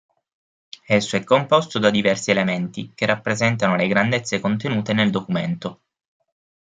[0.87, 5.81] Esso è composto da diversi elementi, che rappresentano le grandezze contenute nel documento.